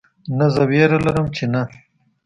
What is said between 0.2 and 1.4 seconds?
نه زه ویره لرم